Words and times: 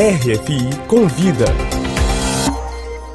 RFI 0.00 0.86
Convida. 0.86 1.46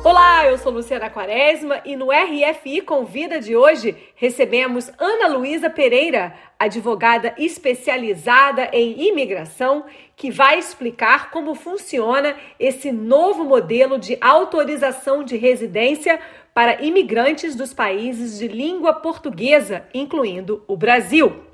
Olá, 0.04 0.45
eu 0.48 0.57
sou 0.57 0.69
Luciana 0.69 1.09
Quaresma 1.09 1.79
e 1.85 1.95
no 1.95 2.09
RFI 2.11 2.81
Convida 2.81 3.40
de 3.40 3.56
hoje 3.56 3.95
recebemos 4.15 4.91
Ana 4.99 5.29
Luísa 5.29 5.69
Pereira, 5.69 6.35
advogada 6.59 7.33
especializada 7.38 8.69
em 8.73 9.07
imigração, 9.07 9.85
que 10.17 10.29
vai 10.29 10.59
explicar 10.59 11.31
como 11.31 11.55
funciona 11.55 12.35
esse 12.60 12.92
novo 12.92 13.46
modelo 13.46 13.97
de 13.97 14.18
autorização 14.20 15.24
de 15.24 15.38
residência 15.38 16.20
para 16.54 16.84
imigrantes 16.84 17.56
dos 17.56 17.74
países 17.74 18.38
de 18.40 18.50
língua 18.50 18.94
portuguesa, 18.96 19.86
incluindo 19.94 20.62
o 20.68 20.76
Brasil. 20.76 21.53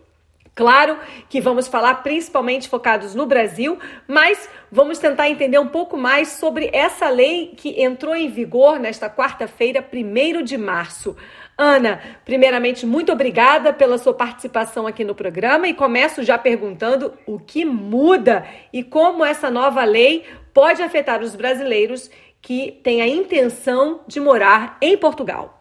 Claro 0.59 0.97
que 1.29 1.39
vamos 1.39 1.69
falar 1.69 2.03
principalmente 2.03 2.67
focados 2.67 3.15
no 3.15 3.25
Brasil, 3.25 3.79
mas 4.05 4.49
vamos 4.69 4.99
tentar 4.99 5.29
entender 5.29 5.57
um 5.57 5.69
pouco 5.69 5.95
mais 5.95 6.33
sobre 6.33 6.69
essa 6.73 7.07
lei 7.07 7.53
que 7.55 7.81
entrou 7.81 8.13
em 8.13 8.29
vigor 8.29 8.77
nesta 8.77 9.09
quarta-feira, 9.09 9.81
1 9.81 10.43
de 10.43 10.57
março. 10.57 11.15
Ana, 11.57 12.01
primeiramente, 12.25 12.85
muito 12.85 13.09
obrigada 13.09 13.71
pela 13.71 13.97
sua 13.97 14.13
participação 14.13 14.85
aqui 14.85 15.05
no 15.05 15.15
programa 15.15 15.65
e 15.65 15.73
começo 15.73 16.23
já 16.23 16.37
perguntando 16.37 17.13
o 17.25 17.39
que 17.39 17.63
muda 17.63 18.45
e 18.73 18.83
como 18.83 19.23
essa 19.23 19.49
nova 19.49 19.85
lei 19.85 20.25
pode 20.53 20.81
afetar 20.81 21.21
os 21.21 21.37
brasileiros 21.37 22.11
que 22.41 22.81
têm 22.83 23.01
a 23.01 23.07
intenção 23.07 24.01
de 24.05 24.19
morar 24.19 24.77
em 24.81 24.97
Portugal. 24.97 25.58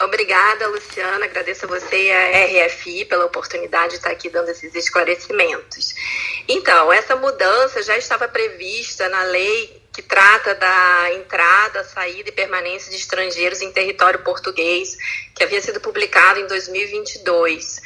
Obrigada, 0.00 0.66
Luciana. 0.68 1.26
Agradeço 1.26 1.66
a 1.66 1.68
você 1.68 2.04
e 2.04 2.10
a 2.10 2.66
RFI 2.66 3.04
pela 3.04 3.26
oportunidade 3.26 3.90
de 3.90 3.96
estar 3.96 4.10
aqui 4.10 4.30
dando 4.30 4.48
esses 4.48 4.74
esclarecimentos. 4.74 5.94
Então, 6.48 6.90
essa 6.90 7.14
mudança 7.16 7.82
já 7.82 7.98
estava 7.98 8.26
prevista 8.26 9.08
na 9.10 9.24
lei 9.24 9.80
que 9.92 10.00
trata 10.00 10.54
da 10.54 11.12
entrada, 11.12 11.84
saída 11.84 12.30
e 12.30 12.32
permanência 12.32 12.90
de 12.90 12.96
estrangeiros 12.96 13.60
em 13.60 13.72
território 13.72 14.20
português, 14.20 14.96
que 15.34 15.44
havia 15.44 15.60
sido 15.60 15.80
publicado 15.80 16.40
em 16.40 16.46
2022 16.46 17.80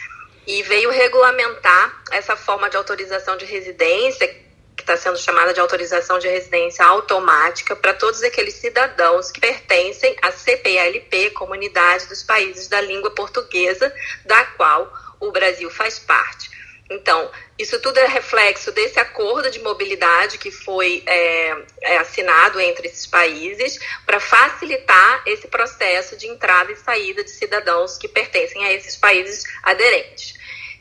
e 0.47 0.63
veio 0.63 0.91
regulamentar 0.91 2.03
essa 2.13 2.37
forma 2.37 2.71
de 2.71 2.77
autorização 2.77 3.37
de 3.37 3.45
residência 3.45 4.44
está 4.85 4.97
sendo 4.97 5.19
chamada 5.19 5.53
de 5.53 5.61
autorização 5.61 6.19
de 6.19 6.29
residência 6.29 6.85
automática 6.85 7.75
para 7.75 7.95
todos 7.95 8.23
aqueles 8.23 8.55
cidadãos 8.55 9.31
que 9.31 9.41
pertencem 9.41 10.15
à 10.23 10.31
CPLP, 10.31 11.31
Comunidade 11.31 12.07
dos 12.07 12.23
Países 12.23 12.69
da 12.69 12.81
Língua 12.81 13.11
Portuguesa, 13.11 13.93
da 14.25 14.45
qual 14.45 14.93
o 15.19 15.33
Brasil 15.33 15.71
faz 15.71 15.99
parte. 15.99 16.53
Então, 16.91 17.31
isso 17.59 17.81
tudo 17.81 17.99
é 17.99 18.07
reflexo 18.07 18.71
desse 18.73 19.01
acordo 19.01 19.51
de 19.51 19.59
mobilidade 19.61 20.37
que 20.37 20.51
foi 20.51 21.03
é, 21.07 21.57
é 21.81 21.97
assinado 21.97 22.61
entre 22.61 22.89
esses 22.89 23.07
países 23.07 23.81
para 24.05 24.21
facilitar 24.21 25.23
esse 25.25 25.49
processo 25.49 26.15
de 26.15 26.27
entrada 26.27 26.71
e 26.71 26.77
saída 26.77 27.25
de 27.25 27.31
cidadãos 27.31 27.97
que 27.97 28.07
pertencem 28.07 28.67
a 28.67 28.73
esses 28.73 28.97
países 28.97 29.45
aderentes. 29.63 30.35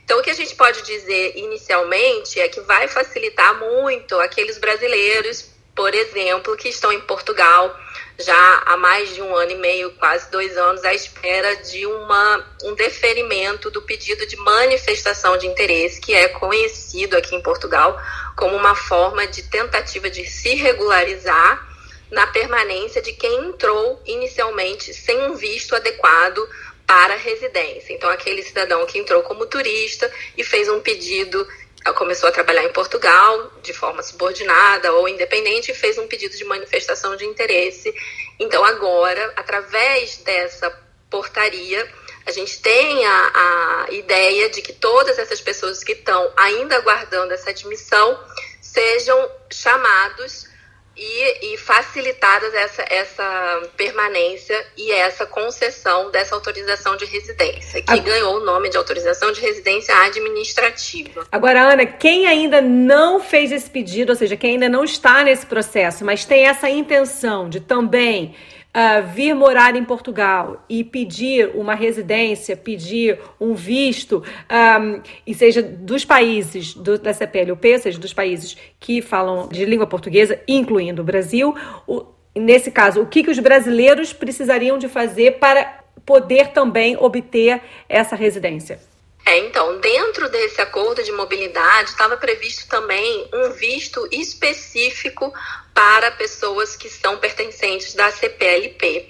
Então, 0.03 0.19
o 0.19 0.23
que 0.23 0.29
a 0.29 0.35
gente 0.35 0.55
pode 0.55 0.81
dizer 0.83 1.33
inicialmente 1.35 2.39
é 2.39 2.47
que 2.47 2.61
vai 2.61 2.87
facilitar 2.87 3.57
muito 3.59 4.19
aqueles 4.19 4.57
brasileiros, 4.57 5.49
por 5.75 5.93
exemplo, 5.93 6.55
que 6.57 6.69
estão 6.69 6.91
em 6.91 6.99
Portugal 7.01 7.75
já 8.19 8.63
há 8.65 8.77
mais 8.77 9.13
de 9.13 9.21
um 9.21 9.35
ano 9.35 9.51
e 9.51 9.55
meio, 9.55 9.91
quase 9.93 10.29
dois 10.29 10.55
anos, 10.55 10.83
à 10.83 10.93
espera 10.93 11.55
de 11.55 11.85
uma, 11.87 12.45
um 12.63 12.75
deferimento 12.75 13.71
do 13.71 13.81
pedido 13.81 14.25
de 14.27 14.35
manifestação 14.37 15.37
de 15.37 15.47
interesse, 15.47 15.99
que 15.99 16.13
é 16.13 16.27
conhecido 16.27 17.17
aqui 17.17 17.35
em 17.35 17.41
Portugal 17.41 17.99
como 18.35 18.55
uma 18.55 18.75
forma 18.75 19.25
de 19.25 19.43
tentativa 19.43 20.09
de 20.09 20.25
se 20.25 20.53
regularizar 20.55 21.67
na 22.11 22.27
permanência 22.27 23.01
de 23.01 23.13
quem 23.13 23.47
entrou 23.47 23.99
inicialmente 24.05 24.93
sem 24.93 25.19
um 25.23 25.35
visto 25.35 25.75
adequado 25.75 26.47
para 26.93 27.15
residência. 27.15 27.91
Então, 27.91 28.07
aquele 28.07 28.43
cidadão 28.43 28.85
que 28.85 28.99
entrou 28.99 29.23
como 29.23 29.47
turista 29.47 30.13
e 30.37 30.43
fez 30.43 30.69
um 30.69 30.79
pedido, 30.79 31.47
começou 31.95 32.29
a 32.29 32.31
trabalhar 32.31 32.63
em 32.65 32.71
Portugal 32.71 33.51
de 33.63 33.73
forma 33.73 34.03
subordinada 34.03 34.93
ou 34.93 35.09
independente 35.09 35.71
e 35.71 35.73
fez 35.73 35.97
um 35.97 36.05
pedido 36.05 36.37
de 36.37 36.45
manifestação 36.45 37.15
de 37.15 37.25
interesse. 37.25 37.91
Então, 38.39 38.63
agora, 38.63 39.33
através 39.35 40.17
dessa 40.17 40.69
portaria, 41.09 41.91
a 42.27 42.31
gente 42.31 42.61
tem 42.61 43.03
a, 43.07 43.85
a 43.87 43.91
ideia 43.91 44.49
de 44.49 44.61
que 44.61 44.73
todas 44.73 45.17
essas 45.17 45.41
pessoas 45.41 45.83
que 45.83 45.93
estão 45.93 46.31
ainda 46.37 46.75
aguardando 46.75 47.33
essa 47.33 47.49
admissão 47.49 48.23
sejam 48.61 49.31
chamados 49.51 50.47
e, 50.95 51.53
e 51.53 51.57
facilitadas 51.57 52.53
essa, 52.53 52.85
essa 52.89 53.69
permanência 53.75 54.55
e 54.77 54.91
essa 54.91 55.25
concessão 55.25 56.11
dessa 56.11 56.35
autorização 56.35 56.95
de 56.95 57.05
residência, 57.05 57.81
que 57.81 57.99
ganhou 57.99 58.37
o 58.37 58.45
nome 58.45 58.69
de 58.69 58.77
autorização 58.77 59.31
de 59.31 59.41
residência 59.41 59.95
administrativa. 60.03 61.25
Agora, 61.31 61.73
Ana, 61.73 61.85
quem 61.85 62.27
ainda 62.27 62.61
não 62.61 63.19
fez 63.19 63.51
esse 63.51 63.69
pedido, 63.69 64.11
ou 64.11 64.15
seja, 64.15 64.37
quem 64.37 64.51
ainda 64.51 64.69
não 64.69 64.83
está 64.83 65.23
nesse 65.23 65.45
processo, 65.45 66.05
mas 66.05 66.25
tem 66.25 66.45
essa 66.45 66.69
intenção 66.69 67.49
de 67.49 67.59
também 67.59 68.35
uh, 68.75 69.07
vir 69.13 69.33
morar 69.33 69.75
em 69.75 69.83
Portugal 69.83 70.63
e 70.67 70.83
pedir 70.83 71.51
uma 71.55 71.75
residência, 71.75 72.57
pedir 72.57 73.19
um 73.39 73.53
visto, 73.53 74.23
um, 74.49 75.01
e 75.25 75.33
seja 75.33 75.61
dos 75.61 76.03
países 76.03 76.73
do, 76.73 76.97
da 76.97 77.13
CPLUP, 77.13 77.79
seja 77.79 77.99
dos 77.99 78.13
países 78.13 78.57
que 78.79 79.01
falam 79.01 79.47
de 79.47 79.65
língua 79.65 79.87
portuguesa, 79.87 80.39
incluindo 80.47 81.01
o 81.01 81.05
Brasil, 81.05 81.55
o, 81.87 82.05
nesse 82.35 82.71
caso, 82.71 83.01
o 83.01 83.05
que, 83.05 83.23
que 83.23 83.31
os 83.31 83.39
brasileiros 83.39 84.11
precisariam 84.11 84.77
de 84.77 84.89
fazer 84.89 85.39
para 85.39 85.83
poder 86.05 86.47
também 86.49 86.97
obter 86.97 87.61
essa 87.87 88.15
residência? 88.15 88.79
É, 89.25 89.37
então, 89.39 89.79
dentro 89.79 90.29
desse 90.29 90.59
acordo 90.59 91.01
de 91.01 91.11
mobilidade, 91.13 91.89
estava 91.89 92.17
previsto 92.17 92.67
também 92.67 93.25
um 93.33 93.51
visto 93.51 94.05
específico 94.11 95.33
para 95.73 96.11
pessoas 96.11 96.75
que 96.75 96.89
são 96.89 97.17
pertencentes 97.17 97.93
da 97.93 98.11
CPLP. 98.11 99.09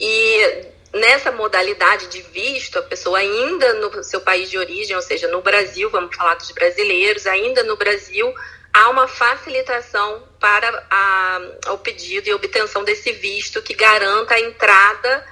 E 0.00 0.66
nessa 0.92 1.30
modalidade 1.32 2.08
de 2.08 2.20
visto, 2.22 2.78
a 2.78 2.82
pessoa 2.82 3.18
ainda 3.18 3.74
no 3.74 4.02
seu 4.02 4.20
país 4.20 4.50
de 4.50 4.58
origem, 4.58 4.94
ou 4.94 5.02
seja, 5.02 5.28
no 5.28 5.40
Brasil, 5.40 5.88
vamos 5.90 6.14
falar 6.14 6.34
dos 6.34 6.50
brasileiros, 6.50 7.26
ainda 7.26 7.62
no 7.62 7.76
Brasil, 7.76 8.34
há 8.72 8.90
uma 8.90 9.06
facilitação 9.06 10.22
para 10.40 10.86
a, 10.90 11.40
o 11.72 11.78
pedido 11.78 12.28
e 12.28 12.34
obtenção 12.34 12.84
desse 12.84 13.12
visto 13.12 13.62
que 13.62 13.74
garanta 13.74 14.34
a 14.34 14.40
entrada 14.40 15.26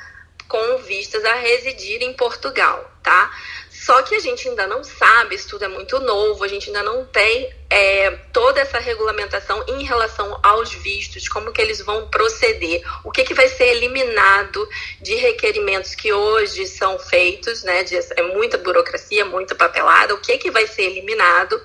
com 0.49 0.79
vistas 0.79 1.25
a 1.25 1.35
residir 1.35 2.03
em 2.03 2.13
Portugal, 2.13 2.91
tá? 3.03 3.31
Só 3.91 4.03
que 4.03 4.15
a 4.15 4.21
gente 4.21 4.49
ainda 4.49 4.69
não 4.69 4.84
sabe, 4.84 5.34
isso 5.34 5.49
tudo 5.49 5.65
é 5.65 5.69
muito 5.69 5.99
novo, 5.99 6.45
a 6.45 6.47
gente 6.47 6.69
ainda 6.69 6.81
não 6.81 7.05
tem 7.05 7.53
é, 7.69 8.12
toda 8.33 8.61
essa 8.61 8.78
regulamentação 8.78 9.65
em 9.67 9.83
relação 9.83 10.39
aos 10.45 10.73
vistos, 10.73 11.28
como 11.28 11.51
que 11.51 11.61
eles 11.61 11.81
vão 11.81 12.06
proceder, 12.06 12.84
o 13.03 13.11
que, 13.11 13.25
que 13.25 13.34
vai 13.34 13.49
ser 13.49 13.65
eliminado 13.65 14.69
de 15.01 15.17
requerimentos 15.17 15.97
que 15.97 16.12
hoje 16.12 16.69
são 16.69 17.01
feitos, 17.01 17.65
né? 17.65 17.83
De, 17.83 17.97
é 17.97 18.23
muita 18.33 18.56
burocracia, 18.59 19.25
muita 19.25 19.56
papelada, 19.56 20.15
o 20.15 20.21
que, 20.21 20.39
que 20.39 20.53
vai 20.53 20.69
ser 20.69 20.83
eliminado. 20.83 21.61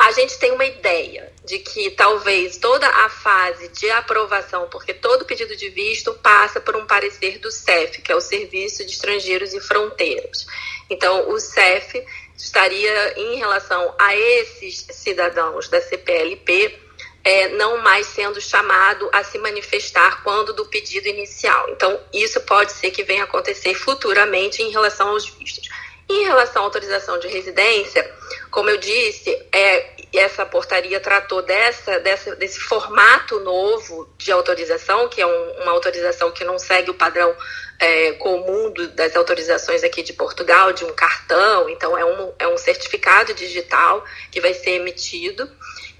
A 0.00 0.12
gente 0.12 0.38
tem 0.38 0.50
uma 0.52 0.64
ideia 0.64 1.30
de 1.44 1.58
que 1.58 1.90
talvez 1.90 2.56
toda 2.56 2.88
a 2.88 3.10
fase 3.10 3.68
de 3.68 3.90
aprovação, 3.90 4.66
porque 4.70 4.94
todo 4.94 5.26
pedido 5.26 5.54
de 5.54 5.68
visto 5.68 6.14
passa 6.14 6.58
por 6.58 6.74
um 6.74 6.86
parecer 6.86 7.38
do 7.38 7.50
CEF, 7.50 8.00
que 8.00 8.10
é 8.10 8.16
o 8.16 8.20
Serviço 8.20 8.82
de 8.86 8.92
Estrangeiros 8.92 9.52
e 9.52 9.60
Fronteiras. 9.60 10.46
Então, 10.88 11.28
o 11.28 11.38
CEF 11.38 12.02
estaria, 12.34 13.12
em 13.20 13.36
relação 13.36 13.94
a 13.98 14.16
esses 14.16 14.86
cidadãos 14.90 15.68
da 15.68 15.82
CPLP, 15.82 16.78
é, 17.22 17.48
não 17.48 17.76
mais 17.82 18.06
sendo 18.06 18.40
chamado 18.40 19.06
a 19.12 19.22
se 19.22 19.38
manifestar 19.38 20.22
quando 20.22 20.54
do 20.54 20.64
pedido 20.64 21.08
inicial. 21.08 21.68
Então, 21.68 22.00
isso 22.10 22.40
pode 22.40 22.72
ser 22.72 22.90
que 22.90 23.04
venha 23.04 23.24
acontecer 23.24 23.74
futuramente 23.74 24.62
em 24.62 24.70
relação 24.70 25.08
aos 25.08 25.28
vistos. 25.28 25.68
Em 26.08 26.24
relação 26.24 26.62
à 26.62 26.64
autorização 26.64 27.18
de 27.18 27.28
residência, 27.28 28.02
como 28.50 28.68
eu 28.68 28.76
disse, 28.78 29.30
é, 29.52 30.00
essa 30.18 30.44
portaria 30.44 30.98
tratou 30.98 31.42
dessa, 31.42 32.00
dessa, 32.00 32.34
desse 32.34 32.58
formato 32.58 33.38
novo 33.40 34.12
de 34.18 34.32
autorização, 34.32 35.08
que 35.08 35.20
é 35.20 35.26
um, 35.26 35.62
uma 35.62 35.72
autorização 35.72 36.32
que 36.32 36.44
não 36.44 36.58
segue 36.58 36.90
o 36.90 36.94
padrão 36.94 37.34
é, 37.78 38.12
comum 38.12 38.70
do, 38.70 38.88
das 38.88 39.14
autorizações 39.14 39.84
aqui 39.84 40.02
de 40.02 40.12
Portugal, 40.12 40.72
de 40.72 40.84
um 40.84 40.92
cartão, 40.92 41.68
então 41.68 41.96
é 41.96 42.04
um, 42.04 42.32
é 42.38 42.48
um 42.48 42.58
certificado 42.58 43.32
digital 43.34 44.04
que 44.30 44.40
vai 44.40 44.52
ser 44.52 44.72
emitido, 44.72 45.48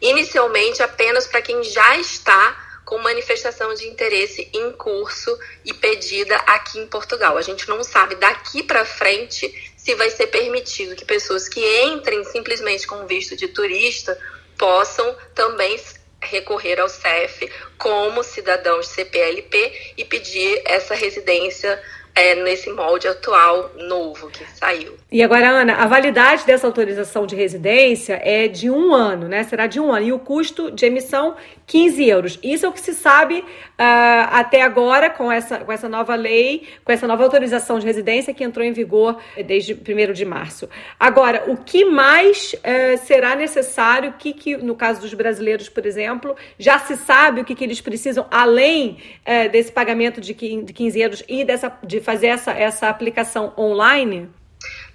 inicialmente 0.00 0.82
apenas 0.82 1.26
para 1.26 1.40
quem 1.40 1.62
já 1.62 1.96
está 1.96 2.66
com 2.84 2.98
manifestação 2.98 3.72
de 3.72 3.86
interesse 3.86 4.50
em 4.52 4.72
curso 4.72 5.38
e 5.64 5.72
pedida 5.72 6.34
aqui 6.38 6.80
em 6.80 6.86
Portugal. 6.88 7.38
A 7.38 7.42
gente 7.42 7.68
não 7.68 7.84
sabe 7.84 8.16
daqui 8.16 8.64
para 8.64 8.84
frente 8.84 9.69
se 9.90 9.94
vai 9.96 10.08
ser 10.08 10.28
permitido 10.28 10.94
que 10.94 11.04
pessoas 11.04 11.48
que 11.48 11.60
entrem 11.82 12.22
simplesmente 12.24 12.86
com 12.86 13.06
visto 13.08 13.34
de 13.34 13.48
turista 13.48 14.16
possam 14.56 15.16
também 15.34 15.80
recorrer 16.22 16.78
ao 16.78 16.88
CEF 16.88 17.50
como 17.76 18.22
cidadãos 18.22 18.86
CPLP 18.86 19.94
e 19.96 20.04
pedir 20.04 20.62
essa 20.64 20.94
residência 20.94 21.82
é, 22.14 22.34
nesse 22.34 22.70
molde 22.70 23.08
atual 23.08 23.70
novo 23.76 24.28
que 24.30 24.44
saiu. 24.54 24.94
E 25.10 25.22
agora, 25.22 25.48
Ana, 25.48 25.74
a 25.74 25.86
validade 25.86 26.46
dessa 26.46 26.66
autorização 26.66 27.26
de 27.26 27.34
residência 27.34 28.20
é 28.22 28.46
de 28.46 28.70
um 28.70 28.94
ano, 28.94 29.28
né? 29.28 29.42
Será 29.44 29.66
de 29.66 29.80
um 29.80 29.92
ano. 29.92 30.06
E 30.06 30.12
o 30.12 30.18
custo 30.18 30.70
de 30.70 30.86
emissão, 30.86 31.36
15 31.66 32.08
euros. 32.08 32.38
Isso 32.42 32.66
é 32.66 32.68
o 32.68 32.72
que 32.72 32.80
se 32.80 32.94
sabe 32.94 33.38
uh, 33.40 33.44
até 33.78 34.62
agora 34.62 35.10
com 35.10 35.30
essa, 35.30 35.58
com 35.58 35.72
essa 35.72 35.88
nova 35.88 36.14
lei, 36.14 36.68
com 36.84 36.92
essa 36.92 37.06
nova 37.06 37.22
autorização 37.24 37.78
de 37.78 37.86
residência 37.86 38.34
que 38.34 38.44
entrou 38.44 38.64
em 38.64 38.72
vigor 38.72 39.18
desde 39.46 39.74
1 39.74 40.12
de 40.12 40.24
março. 40.24 40.68
Agora, 40.98 41.44
o 41.48 41.56
que 41.56 41.84
mais 41.84 42.54
uh, 42.54 42.98
será 43.04 43.34
necessário? 43.34 44.10
O 44.10 44.12
que, 44.14 44.32
que, 44.32 44.56
no 44.56 44.74
caso 44.74 45.00
dos 45.00 45.14
brasileiros, 45.14 45.68
por 45.68 45.86
exemplo, 45.86 46.36
já 46.58 46.78
se 46.78 46.96
sabe 46.96 47.40
o 47.40 47.44
que, 47.44 47.54
que 47.54 47.64
eles 47.64 47.80
precisam, 47.80 48.26
além 48.30 48.98
uh, 49.26 49.48
desse 49.50 49.72
pagamento 49.72 50.20
de 50.20 50.34
15 50.34 51.00
euros 51.00 51.24
e 51.28 51.44
dessa, 51.44 51.72
de 51.84 51.99
fazer 52.00 52.28
essa, 52.28 52.52
essa 52.52 52.88
aplicação 52.88 53.52
online? 53.56 54.28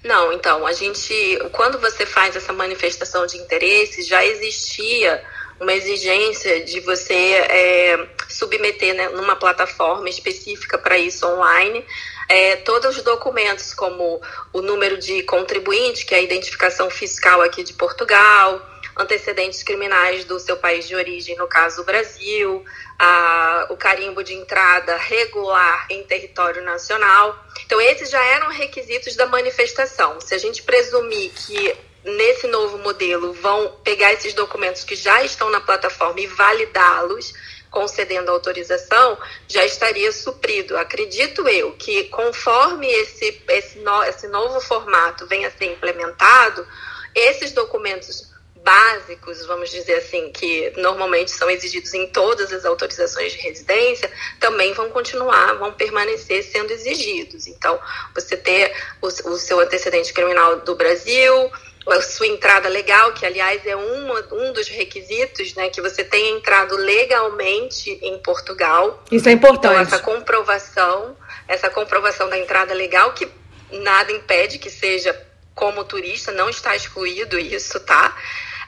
Não, 0.04 0.32
então, 0.34 0.68
a 0.68 0.74
gente, 0.74 1.40
quando 1.52 1.80
você 1.80 2.06
faz 2.06 2.36
essa 2.36 2.54
manifestação 2.54 3.26
de 3.26 3.38
interesse, 3.38 4.04
já 4.04 4.24
existia 4.24 5.24
uma 5.60 5.74
exigência 5.74 6.64
de 6.64 6.80
você 6.82 7.14
é, 7.14 8.08
submeter 8.36 8.94
né, 8.94 9.10
numa 9.10 9.36
plataforma 9.36 10.10
específica 10.10 10.78
para 10.78 10.98
isso 10.98 11.26
online 11.26 11.86
é, 12.28 12.56
todos 12.58 12.98
os 12.98 13.04
documentos, 13.04 13.74
como 13.74 14.22
o 14.52 14.62
número 14.62 14.98
de 14.98 15.24
contribuinte, 15.24 16.06
que 16.06 16.16
é 16.16 16.18
a 16.18 16.22
identificação 16.22 16.90
fiscal 16.90 17.42
aqui 17.42 17.64
de 17.64 17.74
Portugal, 17.74 18.66
antecedentes 18.98 19.62
criminais 19.62 20.26
do 20.26 20.40
seu 20.40 20.58
país 20.58 20.88
de 20.88 20.96
origem, 20.96 21.36
no 21.36 21.48
caso 21.48 21.82
o 21.82 21.86
Brasil, 21.86 22.64
a, 22.98 23.68
o 23.70 23.78
carimbo 23.78 24.24
de 24.24 24.34
entrada 24.34 24.96
regular 24.96 25.86
em 25.90 26.04
território 26.04 26.64
nacional. 26.64 27.38
Então, 27.66 27.80
esses 27.80 28.10
já 28.10 28.24
eram 28.24 28.50
requisitos 28.50 29.16
da 29.16 29.26
manifestação. 29.28 30.20
Se 30.22 30.34
a 30.34 30.38
gente 30.38 30.64
presumir 30.64 31.32
que 31.32 31.76
nesse 32.04 32.48
novo 32.48 32.78
modelo 32.78 33.34
vão 33.34 33.76
pegar 33.84 34.14
esses 34.14 34.34
documentos 34.34 34.84
que 34.84 34.96
já 34.96 35.24
estão 35.24 35.50
na 35.50 35.60
plataforma 35.60 36.20
e 36.22 36.28
validá-los, 36.28 37.34
concedendo 37.76 38.32
autorização, 38.32 39.18
já 39.50 39.66
estaria 39.66 40.10
suprido. 40.14 40.78
Acredito 40.78 41.46
eu 41.50 41.74
que 41.74 42.06
conforme 42.06 42.88
esse, 42.88 43.42
esse, 43.50 43.80
no, 43.80 44.04
esse 44.04 44.30
novo 44.30 44.62
formato 44.62 45.28
venha 45.28 45.50
a 45.50 45.52
ser 45.52 45.66
implementado, 45.66 46.66
esses 47.14 47.52
documentos 47.52 48.34
básicos, 48.64 49.46
vamos 49.46 49.70
dizer 49.70 49.96
assim, 49.96 50.32
que 50.32 50.74
normalmente 50.78 51.30
são 51.32 51.50
exigidos 51.50 51.94
em 51.94 52.08
todas 52.08 52.52
as 52.52 52.66
autorizações 52.66 53.34
de 53.34 53.40
residência, 53.40 54.10
também 54.40 54.74
vão 54.74 54.90
continuar, 54.90 55.54
vão 55.56 55.74
permanecer 55.74 56.44
sendo 56.44 56.72
exigidos. 56.72 57.46
Então, 57.46 57.80
você 58.16 58.38
ter 58.38 58.74
o, 59.02 59.08
o 59.08 59.38
seu 59.38 59.60
antecedente 59.60 60.14
criminal 60.14 60.62
do 60.62 60.76
Brasil, 60.76 61.52
a 61.88 62.02
sua 62.02 62.28
entrada 62.28 62.68
legal, 62.68 63.14
que 63.14 63.26
aliás 63.26 63.66
é 63.66 63.76
uma, 63.76 64.26
um 64.32 64.52
dos 64.54 64.68
requisitos, 64.68 65.54
né, 65.54 65.70
que 65.70 65.82
você 65.82 66.04
tenha 66.04 66.32
entrado 66.32 66.76
legalmente 66.76 67.92
em 68.02 68.18
Portugal. 68.20 69.04
Isso 69.12 69.30
é 69.30 69.32
importante. 69.32 69.74
Então, 69.74 69.82
essa 69.82 70.00
comprovação, 70.00 71.16
essa 71.48 71.70
comprovação 71.70 72.30
da 72.30 72.38
entrada 72.38 72.74
legal, 72.74 73.14
que 73.14 73.28
nada 73.72 74.12
impede 74.12 74.58
que 74.58 74.70
seja 74.70 75.16
como 75.54 75.84
turista, 75.86 76.32
não 76.32 76.50
está 76.50 76.76
excluído 76.76 77.38
isso, 77.38 77.80
tá? 77.80 78.16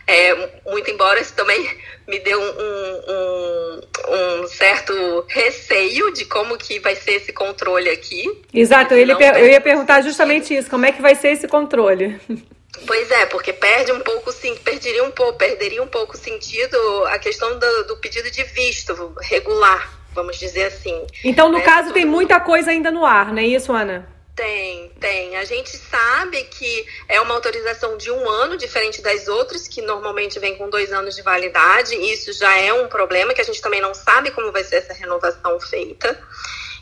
É, 0.09 0.61
muito 0.65 0.89
embora 0.89 1.19
isso 1.19 1.33
também 1.33 1.69
me 2.07 2.19
deu 2.19 2.39
um, 2.39 2.51
um, 3.09 4.43
um, 4.43 4.47
certo 4.47 5.25
receio 5.27 6.13
de 6.13 6.23
como 6.23 6.57
que 6.57 6.79
vai 6.79 6.95
ser 6.95 7.13
esse 7.15 7.33
controle 7.33 7.89
aqui. 7.89 8.41
Exato, 8.53 8.93
eu, 8.93 9.19
eu 9.19 9.49
ia 9.49 9.59
perguntar 9.59 10.01
justamente 10.01 10.55
isso, 10.55 10.69
como 10.69 10.85
é 10.85 10.93
que 10.93 11.01
vai 11.01 11.15
ser 11.15 11.29
esse 11.29 11.47
controle? 11.47 12.17
Pois 12.85 13.09
é, 13.11 13.25
porque 13.25 13.53
perde 13.53 13.91
um 13.91 13.99
pouco, 13.99 14.31
sim, 14.31 14.55
perderia 14.57 15.03
um 15.03 15.11
pouco, 15.11 15.37
perderia 15.37 15.81
um 15.81 15.87
pouco 15.87 16.17
sentido 16.17 16.77
a 17.07 17.17
questão 17.17 17.57
do, 17.57 17.83
do 17.85 17.97
pedido 17.97 18.29
de 18.29 18.43
visto 18.43 19.13
regular, 19.21 19.91
vamos 20.13 20.37
dizer 20.37 20.65
assim. 20.65 21.05
Então, 21.23 21.51
no 21.51 21.57
né? 21.57 21.63
caso, 21.63 21.93
tem 21.93 22.05
muita 22.05 22.39
coisa 22.39 22.71
ainda 22.71 22.91
no 22.91 23.05
ar, 23.05 23.33
não 23.33 23.39
é 23.41 23.45
isso, 23.45 23.73
Ana? 23.73 24.07
Tem, 24.37 24.91
tem. 24.99 25.35
A 25.35 25.43
gente 25.43 25.75
sabe 25.75 26.43
que 26.43 26.85
é 27.09 27.19
uma 27.19 27.33
autorização 27.33 27.97
de 27.97 28.11
um 28.11 28.29
ano, 28.29 28.55
diferente 28.55 29.01
das 29.01 29.27
outras, 29.27 29.67
que 29.67 29.81
normalmente 29.81 30.37
vem 30.37 30.55
com 30.55 30.69
dois 30.69 30.93
anos 30.93 31.15
de 31.15 31.23
validade. 31.23 31.95
Isso 31.95 32.31
já 32.33 32.55
é 32.55 32.71
um 32.71 32.87
problema, 32.87 33.33
que 33.33 33.41
a 33.41 33.43
gente 33.43 33.59
também 33.59 33.81
não 33.81 33.95
sabe 33.95 34.29
como 34.29 34.51
vai 34.51 34.63
ser 34.63 34.75
essa 34.75 34.93
renovação 34.93 35.59
feita. 35.59 36.21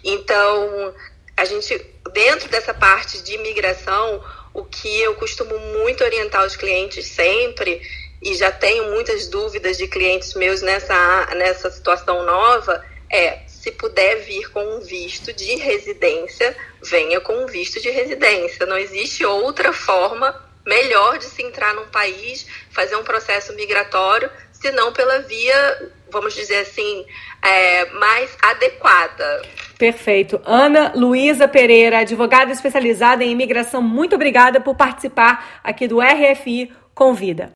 Então, 0.04 0.94
a 1.38 1.46
gente, 1.46 1.78
dentro 2.12 2.50
dessa 2.50 2.74
parte 2.74 3.24
de 3.24 3.36
imigração, 3.36 4.22
o 4.56 4.64
que 4.64 5.02
eu 5.02 5.14
costumo 5.16 5.60
muito 5.60 6.04
orientar 6.04 6.46
os 6.46 6.56
clientes 6.56 7.06
sempre, 7.06 7.82
e 8.22 8.34
já 8.36 8.52
tenho 8.52 8.90
muitas 8.92 9.28
dúvidas 9.28 9.78
de 9.78 9.86
clientes 9.88 10.34
meus 10.34 10.62
nessa, 10.62 11.26
nessa 11.36 11.70
situação 11.70 12.24
nova, 12.24 12.84
é 13.12 13.42
se 13.48 13.72
puder 13.72 14.22
vir 14.22 14.50
com 14.52 14.64
um 14.78 14.80
visto 14.80 15.34
de 15.34 15.56
residência, 15.56 16.56
venha 16.82 17.20
com 17.20 17.44
um 17.44 17.48
visto 17.48 17.82
de 17.82 17.90
residência. 17.90 18.66
Não 18.66 18.78
existe 18.78 19.26
outra 19.26 19.74
forma 19.74 20.34
melhor 20.66 21.18
de 21.18 21.26
se 21.26 21.44
entrar 21.44 21.74
num 21.76 21.88
país, 21.90 22.48
fazer 22.72 22.96
um 22.96 23.04
processo 23.04 23.54
migratório, 23.54 24.32
senão 24.62 24.92
pela 24.94 25.20
via, 25.20 25.90
vamos 26.12 26.34
dizer 26.34 26.58
assim, 26.58 27.06
é, 27.42 27.86
mais 27.92 28.36
adequada. 28.42 29.42
Perfeito. 29.78 30.42
Ana 30.46 30.94
Luísa 30.96 31.48
Pereira, 31.48 32.00
advogada 32.00 32.52
especializada 32.52 33.24
em 33.24 33.32
imigração, 33.32 33.82
muito 33.82 34.16
obrigada 34.16 34.60
por 34.62 34.76
participar 34.76 35.60
aqui 35.64 35.88
do 35.88 36.00
RFI 36.00 36.72
Convida. 36.94 37.54